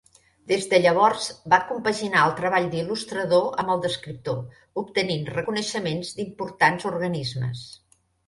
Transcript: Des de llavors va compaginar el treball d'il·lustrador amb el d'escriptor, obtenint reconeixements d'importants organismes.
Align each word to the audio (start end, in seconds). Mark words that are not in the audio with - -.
Des 0.51 0.63
de 0.69 0.77
llavors 0.83 1.25
va 1.53 1.57
compaginar 1.71 2.21
el 2.29 2.33
treball 2.39 2.69
d'il·lustrador 2.71 3.45
amb 3.63 3.73
el 3.75 3.83
d'escriptor, 3.85 4.41
obtenint 4.85 5.29
reconeixements 5.35 6.11
d'importants 6.21 6.89
organismes. 6.95 7.63